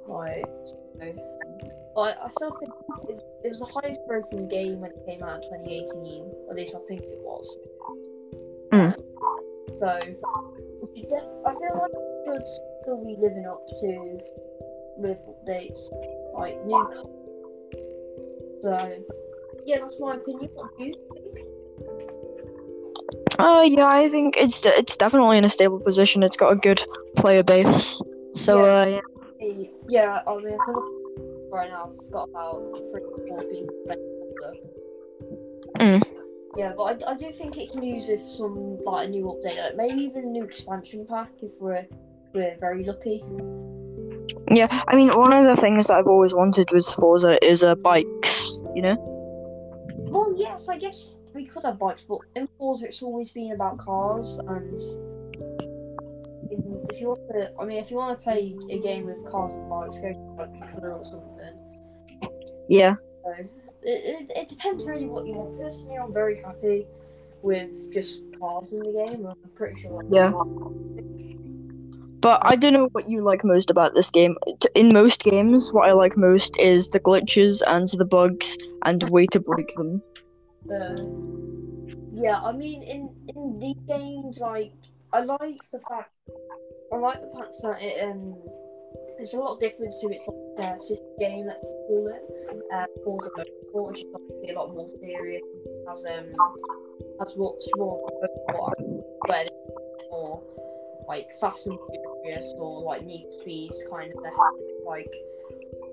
like 0.08 0.44
so, 0.66 1.14
like 1.96 2.16
I 2.16 2.28
still 2.30 2.56
think 2.58 2.72
it, 3.10 3.20
it 3.44 3.48
was 3.50 3.60
the 3.60 3.66
highest 3.66 4.00
growth 4.08 4.26
in 4.32 4.42
the 4.42 4.48
game 4.48 4.80
when 4.80 4.90
it 4.90 5.02
came 5.06 5.22
out 5.22 5.36
in 5.36 5.42
2018. 5.42 6.32
At 6.50 6.56
least 6.56 6.74
I 6.74 6.80
think 6.88 7.02
it 7.02 7.18
was. 7.20 7.56
So 9.80 9.98
we 10.94 11.02
def- 11.02 11.42
I 11.46 11.52
feel 11.52 11.74
like 11.78 11.92
we 11.94 12.34
should 12.34 12.46
still 12.82 13.04
be 13.04 13.16
living 13.20 13.46
up 13.46 13.62
to 13.80 14.18
with 14.96 15.18
updates 15.28 15.80
like 16.34 16.64
new. 16.66 16.88
co- 16.92 17.10
So 18.62 19.04
yeah, 19.66 19.78
that's 19.80 19.98
my 20.00 20.16
opinion. 20.16 20.50
What 20.54 20.76
do 20.78 20.84
you 20.84 20.94
think? 21.14 21.38
uh, 23.38 23.62
yeah, 23.66 23.86
I 23.86 24.08
think 24.08 24.36
it's 24.36 24.64
it's 24.66 24.96
definitely 24.96 25.38
in 25.38 25.44
a 25.44 25.48
stable 25.48 25.78
position. 25.80 26.22
It's 26.22 26.36
got 26.36 26.52
a 26.52 26.56
good 26.56 26.82
player 27.16 27.42
base, 27.44 28.02
so 28.34 28.64
Yeah. 28.64 28.80
uh, 28.82 28.86
yeah. 28.86 29.00
Yeah, 29.88 30.20
I 30.26 30.36
mean, 30.36 30.54
I 30.54 30.64
can 30.64 30.74
look 30.74 31.52
right 31.52 31.70
now. 31.70 31.90
I've 31.90 32.12
got 32.12 32.28
about 32.30 32.60
three 32.90 33.00
or 33.02 33.10
four 33.28 33.42
people 33.44 33.74
playing 33.86 34.04
Mm. 35.78 36.02
Yeah, 36.58 36.72
but 36.76 37.04
I, 37.04 37.12
I 37.12 37.16
do 37.16 37.30
think 37.30 37.56
it 37.56 37.70
can 37.70 37.84
use 37.84 38.08
with 38.08 38.20
some 38.20 38.82
like 38.82 39.06
a 39.06 39.10
new 39.10 39.26
update, 39.26 39.56
like 39.58 39.76
maybe 39.76 40.02
even 40.02 40.24
a 40.24 40.26
new 40.26 40.42
expansion 40.42 41.06
pack 41.08 41.30
if 41.40 41.52
we're 41.60 41.86
we're 42.34 42.56
very 42.58 42.82
lucky. 42.82 43.22
Yeah, 44.50 44.66
I 44.88 44.96
mean, 44.96 45.10
one 45.10 45.32
of 45.32 45.44
the 45.44 45.54
things 45.54 45.86
that 45.86 45.98
I've 45.98 46.08
always 46.08 46.34
wanted 46.34 46.66
with 46.72 46.84
Forza 46.84 47.38
is 47.46 47.62
uh, 47.62 47.76
bikes. 47.76 48.58
You 48.74 48.82
know. 48.82 48.96
Well, 50.10 50.34
yes, 50.36 50.68
I 50.68 50.78
guess 50.78 51.14
we 51.32 51.44
could 51.44 51.62
have 51.62 51.78
bikes, 51.78 52.02
but 52.08 52.18
in 52.34 52.48
Forza 52.58 52.86
it's 52.86 53.02
always 53.02 53.30
been 53.30 53.52
about 53.52 53.78
cars, 53.78 54.40
and 54.48 54.80
in, 56.50 56.86
if 56.90 57.00
you 57.00 57.06
want 57.06 57.20
to, 57.34 57.52
I 57.60 57.64
mean, 57.66 57.78
if 57.78 57.88
you 57.88 57.98
want 57.98 58.18
to 58.18 58.24
play 58.24 58.56
a 58.68 58.78
game 58.80 59.06
with 59.06 59.24
cars 59.30 59.54
and 59.54 59.70
bikes, 59.70 60.00
go 60.00 60.12
to 60.12 60.18
like 60.36 60.82
or 60.82 61.04
something. 61.04 61.54
Yeah. 62.68 62.96
So 63.22 63.48
it, 63.88 64.28
it, 64.30 64.30
it 64.36 64.48
depends 64.48 64.84
really 64.84 65.06
what 65.06 65.26
you 65.26 65.34
want. 65.34 65.58
Personally, 65.58 65.96
I'm 65.96 66.12
very 66.12 66.42
happy 66.42 66.86
with 67.42 67.92
just 67.92 68.38
cars 68.38 68.72
in 68.72 68.80
the 68.80 68.92
game. 68.92 69.26
I'm 69.26 69.50
pretty 69.54 69.80
sure. 69.80 70.04
Yeah. 70.10 70.32
But 72.20 72.42
I 72.44 72.56
don't 72.56 72.72
know 72.74 72.88
what 72.92 73.08
you 73.08 73.22
like 73.22 73.44
most 73.44 73.70
about 73.70 73.94
this 73.94 74.10
game. 74.10 74.36
In 74.74 74.92
most 74.92 75.22
games, 75.22 75.72
what 75.72 75.88
I 75.88 75.92
like 75.92 76.16
most 76.16 76.58
is 76.58 76.90
the 76.90 77.00
glitches 77.00 77.62
and 77.66 77.88
the 77.88 78.04
bugs 78.04 78.58
and 78.84 79.00
the 79.00 79.10
way 79.10 79.24
to 79.26 79.40
break 79.40 79.74
them. 79.76 80.02
Uh, 80.68 80.96
yeah, 82.12 82.40
I 82.42 82.52
mean, 82.52 82.82
in 82.82 83.08
in 83.34 83.58
these 83.58 83.78
games, 83.88 84.38
like 84.40 84.72
I 85.12 85.20
like 85.20 85.60
the 85.72 85.80
fact, 85.88 86.12
I 86.92 86.96
like 86.96 87.20
the 87.20 87.38
fact 87.38 87.54
that 87.62 87.80
it 87.80 88.04
um, 88.04 88.36
there's 89.18 89.34
a 89.34 89.36
lot 89.36 89.54
of 89.54 89.60
difference 89.60 90.00
to 90.00 90.08
its 90.08 90.28
like 90.28 90.76
uh, 90.76 90.78
sister 90.78 91.04
game. 91.18 91.46
Let's 91.46 91.74
call 91.86 92.08
it. 92.08 92.22
Uh, 92.72 92.86
Motorsport, 93.04 93.90
which 93.90 93.98
is 93.98 94.06
obviously 94.14 94.50
a 94.50 94.58
lot 94.58 94.72
more 94.72 94.88
serious. 95.00 95.42
Has 95.88 96.04
um, 96.06 96.26
has 97.20 97.36
much 97.36 97.64
more 97.76 98.08
where 99.26 99.48
more 100.10 100.42
like 101.08 101.26
Fast 101.40 101.66
and 101.66 101.78
Furious 102.22 102.54
or 102.58 102.82
like 102.82 103.04
Need 103.04 103.26
for 103.26 103.42
Speeds 103.42 103.82
kind 103.90 104.12
of 104.12 104.32
like 104.86 105.12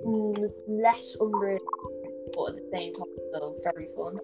mm, 0.06 0.52
less 0.68 1.16
unreal, 1.20 1.60
but 2.34 2.50
at 2.50 2.56
the 2.56 2.70
same 2.72 2.94
time 2.94 3.06
still 3.30 3.56
very 3.64 3.88
fun. 3.96 4.20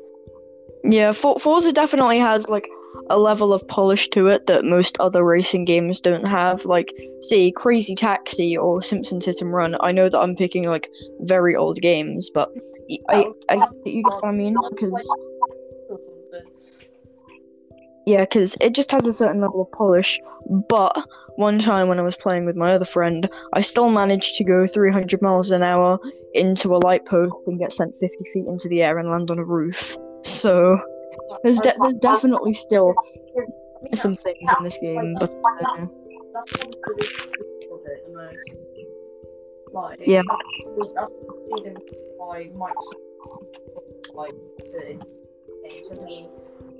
Yeah, 0.84 1.12
For- 1.12 1.40
Forza 1.40 1.74
definitely 1.74 2.20
has 2.20 2.48
like 2.48 2.68
a 3.10 3.18
level 3.18 3.54
of 3.54 3.68
polish 3.68 4.08
to 4.10 4.28
it 4.28 4.48
that 4.48 4.66
most 4.66 4.98
other 5.00 5.24
racing 5.24 5.66
games 5.66 6.00
don't 6.00 6.28
have. 6.28 6.66
Like, 6.66 6.94
say, 7.22 7.52
Crazy 7.52 7.96
Taxi 7.96 8.58
or 8.58 8.82
Simpsons 8.82 9.26
Hit 9.26 9.42
and 9.42 9.54
Run. 9.54 9.76
I 9.82 9.92
know 9.92 10.10
that 10.10 10.20
I'm 10.20 10.36
picking 10.36 10.64
like 10.64 10.90
very 11.22 11.56
old 11.56 11.82
games, 11.82 12.30
but 12.34 12.50
I, 13.10 13.26
oh, 13.26 13.36
I, 13.50 13.56
you 13.86 14.04
get 14.04 14.14
what 14.14 14.26
I 14.26 14.32
mean? 14.32 14.56
Because 14.70 15.16
Yeah, 18.06 18.22
because 18.22 18.56
it 18.62 18.74
just 18.74 18.92
has 18.92 19.06
a 19.06 19.14
certain 19.14 19.42
level 19.42 19.62
of 19.62 19.72
polish. 19.72 20.20
But 20.70 21.06
one 21.36 21.60
time 21.60 21.88
when 21.88 22.00
I 22.00 22.04
was 22.04 22.18
playing 22.18 22.46
with 22.46 22.56
my 22.56 22.74
other 22.74 22.86
friend, 22.86 23.30
I 23.54 23.62
still 23.62 23.90
managed 23.90 24.36
to 24.36 24.44
go 24.44 24.66
300 24.66 25.22
miles 25.22 25.52
an 25.52 25.64
hour 25.64 26.00
into 26.34 26.76
a 26.76 26.78
light 26.78 27.06
post 27.06 27.34
and 27.48 27.60
get 27.60 27.74
sent 27.74 27.94
50 28.00 28.18
feet 28.34 28.48
into 28.48 28.68
the 28.70 28.84
air 28.84 28.98
and 28.98 29.10
land 29.10 29.32
on 29.32 29.40
a 29.40 29.46
roof. 29.46 29.96
So 30.24 30.80
there's, 31.44 31.60
de- 31.60 31.74
there's 31.82 31.94
definitely 31.96 32.54
still 32.54 32.94
some 33.94 34.16
things 34.16 34.50
in 34.58 34.64
this 34.64 34.78
game, 34.80 35.16
but 35.20 35.32
uh, 35.32 35.86
That's 36.34 36.52
probably 36.54 36.78
the 36.86 36.94
reason 36.96 37.30
of 37.72 37.80
it 37.86 38.06
the 38.08 38.14
most. 38.14 38.50
Like, 39.74 40.00
Yeah. 40.06 40.22
That's 40.78 40.94
that's 40.94 41.10
the 41.10 41.50
reason 41.56 41.78
why 42.18 42.50
Microsoft 42.54 43.12
like 44.14 44.34
the 44.60 45.00
games. 45.64 45.92
I 45.92 46.06
mean, 46.06 46.30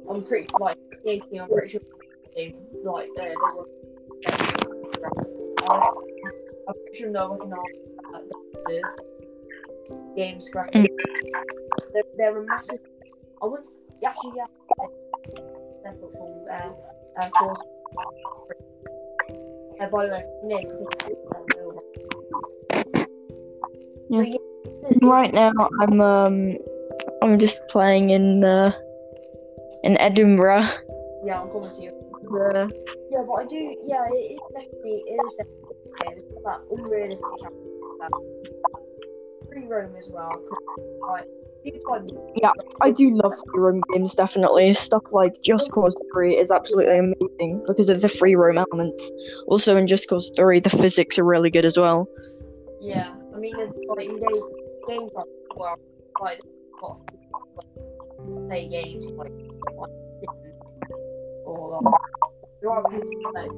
I'm 0.10 0.24
pretty 0.24 0.48
like 0.60 0.78
thinking. 1.04 1.42
I'm 1.42 1.50
pretty 1.50 1.70
sure 1.70 1.82
they 2.36 2.56
like 2.84 3.10
they 3.16 3.26
they 3.26 3.36
were. 3.36 3.68
I'm 6.68 6.74
pretty 6.84 6.98
sure 6.98 7.10
no 7.10 7.30
one 7.32 7.40
can 7.40 7.54
argue 7.54 7.82
that 8.12 8.24
the 8.66 10.14
games 10.16 10.50
graphics. 10.54 10.88
They're, 11.94 12.04
they're 12.18 12.38
a 12.38 12.46
massive. 12.46 12.80
I 13.42 13.46
would 13.46 13.62
yeah. 14.02 14.14
Separate 15.84 16.12
from 16.18 16.32
uh, 16.50 16.72
uh, 17.22 17.30
uh, 19.80 19.90
by 19.90 20.06
the 20.06 20.12
way, 20.12 20.24
Nick. 20.44 20.68
Yeah. 24.10 24.38
Right 25.02 25.34
now 25.34 25.52
I'm 25.80 26.02
um 26.02 26.58
I'm 27.22 27.40
just 27.40 27.68
playing 27.70 28.10
in 28.10 28.44
uh 28.44 28.72
in 29.84 29.98
Edinburgh. 30.00 30.66
Yeah, 31.24 31.42
I'm 31.42 31.50
coming 31.50 31.74
to 31.76 31.82
you. 31.82 31.92
Uh, 32.34 32.68
Yeah, 33.10 33.24
but 33.28 33.34
I 33.34 33.46
do. 33.46 33.76
Yeah, 33.84 34.06
it 34.10 34.40
definitely. 34.54 35.04
It 35.08 35.20
is 35.26 35.36
definitely 35.38 36.24
that 36.46 36.60
unrealistic. 36.72 37.42
Free 39.50 39.68
roam 39.68 39.96
as 39.98 40.10
well. 40.10 40.42
Like, 41.08 41.28
can 41.64 42.52
I 42.82 42.92
do 42.92 43.16
love 43.16 43.34
free 43.46 43.60
roam 43.60 43.82
games, 43.94 44.16
definitely. 44.16 44.74
Stuff 44.74 45.04
like 45.12 45.34
Just 45.44 45.72
Cause 45.72 45.96
3 46.14 46.38
is 46.38 46.52
absolutely 46.52 46.98
amazing 46.98 47.64
because 47.68 47.90
of 47.90 48.02
the 48.02 48.10
free 48.10 48.36
roam 48.36 48.58
element. 48.58 49.00
Also, 49.48 49.78
in 49.78 49.88
Just 49.88 50.10
Cause 50.10 50.32
3, 50.36 50.60
the 50.60 50.70
physics 50.70 51.20
are 51.20 51.24
really 51.24 51.50
good 51.50 51.66
as 51.66 51.78
well. 51.78 52.08
Yeah, 52.80 53.14
I 53.36 53.38
mean, 53.38 53.56
there's 53.56 53.76
like 53.88 54.10
in 54.10 54.16
game 54.16 54.42
games 54.88 55.12
like 55.16 55.26
well, 55.56 55.78
like 56.20 56.42
like, 56.82 56.98
play 58.48 58.68
games 58.68 59.06
like, 59.12 59.32
like 59.78 59.90
or 61.46 61.82
like 61.84 61.94
there 62.62 62.72
are 62.72 62.84
people 62.90 63.32
that 63.34 63.50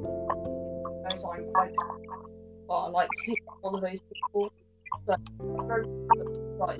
like 2.91 3.10
to 3.10 3.31
be 3.31 3.36
one 3.62 3.75
of 3.75 3.81
those 3.81 4.00
people. 4.00 4.51
Like 6.60 6.79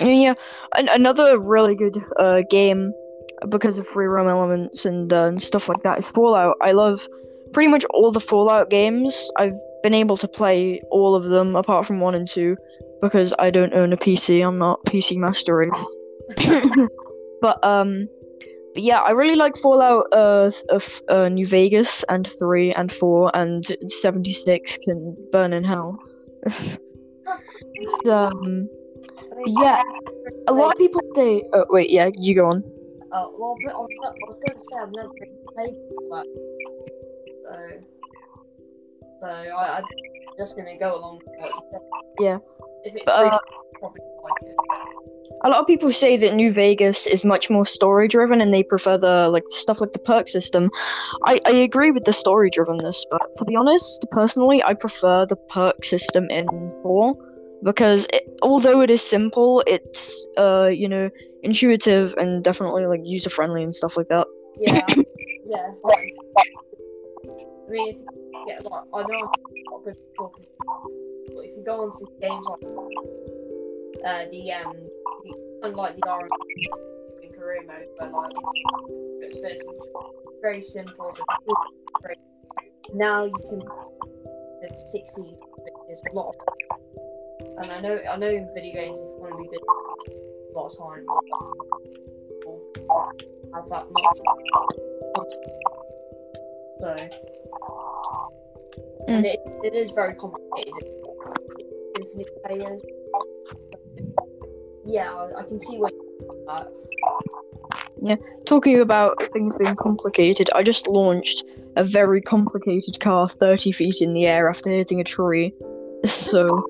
Yeah, 0.00 0.34
an- 0.76 0.88
another 0.88 1.40
really 1.40 1.74
good 1.74 2.02
uh, 2.18 2.42
game 2.48 2.92
because 3.48 3.78
of 3.78 3.86
free 3.86 4.06
roam 4.06 4.28
elements 4.28 4.84
and, 4.84 5.12
uh, 5.12 5.24
and 5.24 5.42
stuff 5.42 5.68
like 5.68 5.82
that 5.82 5.98
is 5.98 6.06
Fallout. 6.06 6.56
I 6.60 6.72
love 6.72 7.06
pretty 7.52 7.70
much 7.70 7.84
all 7.90 8.12
the 8.12 8.20
Fallout 8.20 8.70
games. 8.70 9.30
I've 9.36 9.54
been 9.82 9.94
able 9.94 10.16
to 10.16 10.28
play 10.28 10.80
all 10.90 11.14
of 11.14 11.24
them 11.24 11.56
apart 11.56 11.86
from 11.86 12.00
one 12.00 12.14
and 12.14 12.28
two 12.28 12.56
because 13.00 13.34
I 13.38 13.50
don't 13.50 13.74
own 13.74 13.92
a 13.92 13.96
PC. 13.96 14.46
I'm 14.46 14.58
not 14.58 14.84
PC 14.86 15.16
master 15.16 15.56
race. 15.56 15.70
but 17.40 17.64
um, 17.64 18.08
but 18.74 18.82
yeah, 18.82 19.00
I 19.00 19.12
really 19.12 19.36
like 19.36 19.56
Fallout 19.56 20.06
uh, 20.12 20.50
of 20.70 21.02
uh, 21.08 21.28
New 21.28 21.46
Vegas 21.46 22.04
and 22.08 22.26
three 22.26 22.72
and 22.72 22.92
four 22.92 23.30
and 23.34 23.64
seventy 23.88 24.32
six 24.32 24.78
can 24.78 25.16
burn 25.32 25.52
in 25.52 25.64
hell. 25.64 25.98
um, 28.08 28.68
yeah, 29.46 29.82
a 30.48 30.52
lot 30.52 30.72
of 30.72 30.78
people 30.78 31.00
say. 31.14 31.42
Oh 31.52 31.64
wait, 31.70 31.90
yeah, 31.90 32.10
you 32.18 32.34
go 32.34 32.46
on. 32.46 32.62
Oh, 33.10 33.34
well, 33.38 33.56
but 33.64 33.72
I 33.72 33.78
was, 33.78 33.88
I 34.04 34.10
was 34.28 34.38
going 34.46 34.58
to 34.58 34.64
say 34.70 34.78
I've 34.82 34.92
never 34.92 35.08
played 35.54 35.74
that. 36.10 36.26
So, 37.44 37.86
so 39.20 39.26
I, 39.26 39.78
I'm 39.78 39.84
just 40.38 40.56
going 40.56 40.66
to 40.66 40.76
go 40.76 40.94
along 40.96 41.20
with 41.24 41.34
what 41.38 41.50
you 41.50 41.62
said. 41.72 41.80
Yeah. 42.20 42.38
If 42.84 42.94
it's 42.94 43.04
But, 43.06 43.20
free, 43.20 43.30
uh, 43.30 43.38
probably 43.78 44.00
like 44.22 44.42
it. 44.42 44.56
A 45.44 45.48
lot 45.48 45.60
of 45.60 45.66
people 45.66 45.90
say 45.90 46.16
that 46.18 46.34
New 46.34 46.52
Vegas 46.52 47.06
is 47.06 47.24
much 47.24 47.48
more 47.48 47.64
story 47.64 48.08
driven 48.08 48.40
and 48.40 48.52
they 48.52 48.62
prefer 48.62 48.98
the 48.98 49.28
like 49.30 49.44
stuff 49.48 49.80
like 49.80 49.92
the 49.92 49.98
perk 50.00 50.28
system. 50.28 50.70
I, 51.24 51.40
I 51.46 51.52
agree 51.52 51.90
with 51.90 52.04
the 52.04 52.12
story 52.12 52.50
drivenness, 52.50 53.04
but 53.10 53.22
to 53.38 53.44
be 53.44 53.56
honest, 53.56 54.04
personally, 54.10 54.62
I 54.62 54.74
prefer 54.74 55.26
the 55.26 55.36
perk 55.36 55.84
system 55.84 56.28
in 56.30 56.46
four 56.82 57.16
because 57.62 58.06
it, 58.12 58.22
although 58.42 58.80
it 58.80 58.90
is 58.90 59.02
simple, 59.02 59.62
it's 59.66 60.26
uh 60.36 60.70
you 60.72 60.88
know 60.88 61.10
intuitive 61.42 62.14
and 62.18 62.44
definitely 62.44 62.86
like 62.86 63.00
user 63.04 63.30
friendly 63.30 63.62
and 63.62 63.74
stuff 63.74 63.96
like 63.96 64.06
that. 64.06 64.26
Yeah, 64.58 64.86
yeah. 65.44 65.70
I 67.68 67.70
mean, 67.70 67.88
if 67.90 67.96
you 67.96 68.44
get 68.46 68.64
like, 68.64 68.82
I 68.94 69.02
know 69.02 69.14
I'm 69.14 69.30
not 69.70 69.84
good 69.84 69.96
talking, 70.16 70.46
but 71.26 71.44
if 71.44 71.56
you 71.56 71.62
go 71.64 71.82
on 71.82 71.98
to 71.98 72.06
games 72.20 72.46
like 72.48 72.62
uh, 74.06 74.30
the 74.30 74.52
um, 74.52 74.74
the, 75.24 75.60
unlike 75.64 75.96
the 75.96 76.08
R 76.08 76.28
in 77.22 77.32
career 77.32 77.62
mode, 77.66 77.86
where 77.98 78.10
like 78.10 78.32
it's 79.20 79.38
first 79.40 79.68
very 80.40 80.62
simple. 80.62 81.12
very- 82.02 82.16
Now 82.94 83.24
you 83.24 83.34
can 83.50 83.58
the 83.58 84.68
sixties 84.92 85.38
is 85.90 86.02
a 86.10 86.14
lot, 86.14 86.34
of, 86.34 86.67
and 87.62 87.72
I 87.72 87.80
know 87.80 87.98
I 88.10 88.16
know 88.16 88.28
in 88.28 88.48
video 88.54 88.74
games 88.74 88.98
you 88.98 89.16
want 89.18 89.32
to 89.32 89.38
be 89.42 89.48
good 89.48 89.60
a 89.62 90.58
lot 90.58 90.72
of 90.72 90.78
time. 90.78 91.04
Have 93.54 93.68
that 93.68 93.86
much. 93.90 94.18
So, 96.80 96.96
and 99.08 99.26
it, 99.26 99.40
it 99.64 99.74
is 99.74 99.90
very 99.92 100.14
complicated. 100.14 100.72
Infinite 101.98 102.28
players. 102.44 102.82
Yeah, 104.86 105.12
I, 105.12 105.40
I 105.40 105.42
can 105.44 105.60
see 105.60 105.78
what. 105.78 105.92
Uh, 106.48 106.64
yeah, 108.00 108.14
Talking 108.44 108.80
about 108.80 109.22
things 109.32 109.54
being 109.56 109.76
complicated, 109.76 110.48
I 110.54 110.62
just 110.62 110.86
launched 110.86 111.44
a 111.76 111.84
very 111.84 112.20
complicated 112.20 113.00
car 113.00 113.28
30 113.28 113.72
feet 113.72 114.00
in 114.00 114.14
the 114.14 114.26
air 114.26 114.48
after 114.48 114.70
hitting 114.70 115.00
a 115.00 115.04
tree. 115.04 115.54
So, 116.04 116.64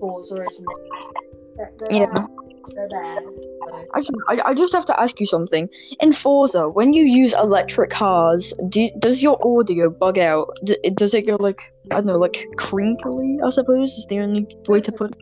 Forza, 0.00 0.42
isn't 0.42 0.66
it? 0.68 1.22
They're, 1.56 1.72
they're 1.78 2.00
yeah. 2.00 2.06
there. 2.14 2.26
They're 2.74 2.88
there. 2.88 3.20
So, 3.20 3.86
Actually, 3.96 4.18
I, 4.28 4.40
I 4.50 4.54
just 4.54 4.72
have 4.72 4.86
to 4.86 5.00
ask 5.00 5.18
you 5.20 5.26
something. 5.26 5.68
In 6.00 6.12
Forza, 6.12 6.68
when 6.68 6.92
you 6.92 7.04
use 7.04 7.32
electric 7.34 7.90
cars, 7.90 8.54
do, 8.68 8.90
does 8.98 9.22
your 9.22 9.38
audio 9.46 9.90
bug 9.90 10.18
out? 10.18 10.56
D- 10.64 10.78
does 10.94 11.14
it 11.14 11.26
go 11.26 11.36
like, 11.36 11.60
I 11.90 11.96
don't 11.96 12.06
know, 12.06 12.16
like 12.16 12.46
crinkly, 12.56 13.38
I 13.44 13.50
suppose, 13.50 13.92
is 13.92 14.06
the 14.06 14.20
only 14.20 14.46
way 14.68 14.80
to 14.80 14.92
put 14.92 15.12
it? 15.12 15.18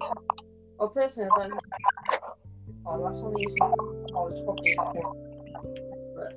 well, 0.79 0.89
personally, 0.89 1.31
I 1.35 1.49
don't. 1.49 1.61
Oh, 2.87 2.97
last 2.97 3.23
time 3.23 3.35
I 3.37 3.41
used 3.41 3.59
I 3.61 3.67
was 3.67 4.43
probably. 4.45 4.77
But, 6.15 6.33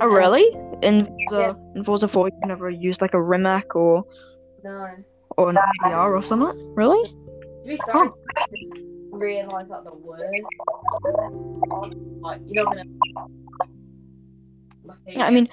Oh, 0.00 0.08
really? 0.08 0.54
Um, 0.54 0.78
in 0.82 1.16
Forza, 1.28 1.58
in 1.74 1.84
Forza 1.84 2.08
4, 2.08 2.26
you 2.26 2.32
can 2.40 2.48
never 2.48 2.68
use 2.68 3.00
like 3.00 3.14
a 3.14 3.22
Rimac 3.22 3.74
or, 3.74 4.04
no. 4.62 4.88
Or 5.36 5.50
an 5.50 5.58
uh, 5.58 5.62
IVR 5.84 6.16
or 6.16 6.22
something? 6.22 6.74
Really? 6.74 7.08
To 7.08 7.66
be 7.66 7.76
fair, 7.84 7.94
I 7.96 8.10
realise 9.12 9.68
that 9.68 9.84
the 9.84 9.94
word. 9.94 10.20
Like, 12.20 12.40
you're 12.46 12.64
not 12.64 12.76
gonna. 12.76 12.84
Yeah, 15.08 15.26
I 15.26 15.30
mean, 15.30 15.48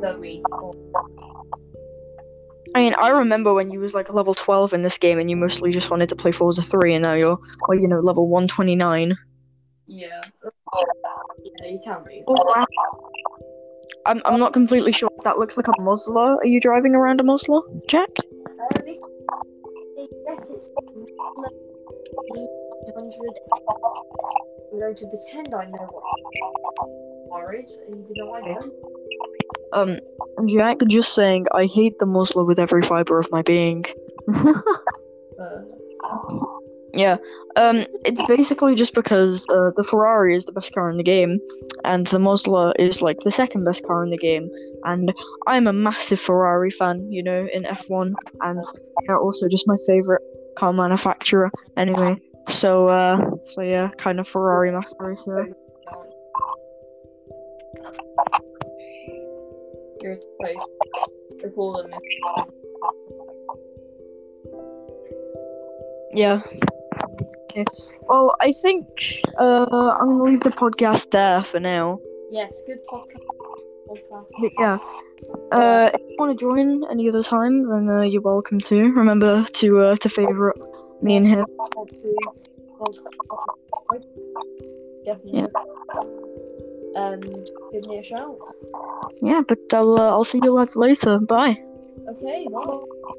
the 0.00 0.16
week 0.18 0.48
or 0.50 0.74
I 2.74 2.80
mean, 2.80 2.94
I 2.98 3.10
remember 3.10 3.54
when 3.54 3.70
you 3.70 3.80
was 3.80 3.94
like 3.94 4.12
level 4.12 4.34
12 4.34 4.74
in 4.74 4.82
this 4.82 4.98
game 4.98 5.18
and 5.18 5.30
you 5.30 5.36
mostly 5.36 5.70
just 5.70 5.90
wanted 5.90 6.08
to 6.10 6.16
play 6.16 6.32
Forza 6.32 6.62
3 6.62 6.94
and 6.94 7.02
now 7.04 7.14
you're, 7.14 7.38
well, 7.68 7.78
you 7.78 7.88
know, 7.88 8.00
level 8.00 8.28
129. 8.28 9.14
Yeah. 9.86 10.20
Yeah, 10.44 11.66
you 11.68 11.80
can 11.82 12.04
be. 12.06 12.22
Oh, 12.26 12.34
wow. 12.34 12.66
I'm, 14.04 14.20
I'm 14.24 14.38
not 14.38 14.52
completely 14.52 14.92
sure. 14.92 15.08
That 15.24 15.38
looks 15.38 15.56
like 15.56 15.68
a 15.68 15.72
Mosler. 15.80 16.36
Are 16.36 16.46
you 16.46 16.60
driving 16.60 16.94
around 16.94 17.20
a 17.20 17.24
Mosler, 17.24 17.62
Jack? 17.88 18.10
This, 18.84 18.98
yes, 20.26 20.50
it's 20.50 20.70
100. 20.74 21.06
I'm 24.72 24.80
going 24.80 24.94
to 24.94 25.06
pretend 25.06 25.54
I 25.54 25.64
know 25.66 25.86
what 25.90 27.42
R 27.42 27.54
is, 27.54 27.72
even 27.88 28.06
though 28.16 28.34
I 28.34 28.40
don't. 28.42 28.72
Um, 29.72 29.98
Jack, 30.48 30.78
just 30.88 31.14
saying, 31.14 31.46
I 31.54 31.66
hate 31.66 31.98
the 31.98 32.06
Mosler 32.06 32.46
with 32.46 32.58
every 32.58 32.82
fiber 32.82 33.18
of 33.18 33.30
my 33.30 33.42
being. 33.42 33.84
Uh, 35.38 35.60
yeah. 36.94 37.18
Um, 37.56 37.84
it's 38.06 38.24
basically 38.26 38.74
just 38.74 38.94
because 38.94 39.46
uh, 39.50 39.70
the 39.76 39.84
Ferrari 39.84 40.34
is 40.34 40.46
the 40.46 40.52
best 40.52 40.74
car 40.74 40.90
in 40.90 40.96
the 40.96 41.02
game, 41.02 41.38
and 41.84 42.06
the 42.06 42.18
Mosler 42.18 42.72
is 42.78 43.02
like 43.02 43.18
the 43.18 43.30
second 43.30 43.64
best 43.64 43.86
car 43.86 44.02
in 44.02 44.10
the 44.10 44.16
game. 44.16 44.50
And 44.86 45.12
I'm 45.46 45.66
a 45.66 45.72
massive 45.72 46.20
Ferrari 46.20 46.70
fan, 46.70 47.10
you 47.10 47.22
know, 47.22 47.48
in 47.52 47.64
F1, 47.64 48.12
and 48.42 48.64
they're 49.06 49.18
also 49.18 49.48
just 49.48 49.66
my 49.66 49.76
favorite 49.86 50.22
car 50.56 50.72
manufacturer. 50.72 51.50
Anyway, 51.76 52.16
so 52.48 52.88
uh, 52.88 53.18
so 53.44 53.62
yeah, 53.62 53.88
kind 53.98 54.20
of 54.20 54.28
Ferrari 54.28 54.70
master 54.70 54.96
racer. 55.00 55.48
You're 60.00 60.12
a 60.12 60.18
place. 60.40 60.64
They 61.42 61.48
call 61.50 61.82
them. 61.82 61.90
Yeah. 66.14 66.40
Okay. 67.50 67.64
Well, 68.08 68.36
I 68.40 68.52
think 68.52 68.86
uh, 69.38 69.66
I'm 70.00 70.18
gonna 70.18 70.22
leave 70.22 70.40
the 70.40 70.50
podcast 70.50 71.10
there 71.10 71.42
for 71.42 71.58
now. 71.58 71.98
Yes, 72.30 72.62
good 72.66 72.78
podcast. 72.90 73.35
Podcast. 74.10 74.54
Yeah. 74.58 74.78
Uh, 75.52 75.90
if 75.94 76.00
you 76.08 76.16
want 76.18 76.38
to 76.38 76.40
join 76.44 76.84
any 76.90 77.08
other 77.08 77.22
time, 77.22 77.68
then 77.68 77.88
uh, 77.88 78.02
you're 78.02 78.22
welcome 78.22 78.60
to. 78.60 78.92
Remember 78.92 79.44
to 79.44 79.78
uh, 79.80 79.96
to 79.96 80.08
favorite 80.08 80.58
me 81.02 81.16
and 81.16 81.26
him. 81.26 81.46
Want 81.58 81.90
to- 81.90 82.16
want 82.78 82.94
to- 82.94 84.06
Definitely. 85.04 85.46
Um, 86.96 87.20
give 87.72 87.86
me 87.86 87.98
a 87.98 88.02
shout. 88.02 88.36
Yeah, 89.22 89.42
but 89.46 89.58
I'll 89.72 89.96
uh, 89.98 90.10
I'll 90.10 90.24
see 90.24 90.40
you 90.42 90.52
lads 90.52 90.76
later. 90.76 91.18
Bye. 91.20 91.62
Okay, 92.08 92.46
bye. 92.50 93.16